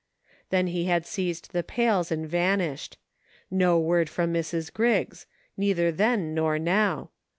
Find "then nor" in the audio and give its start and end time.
5.91-6.57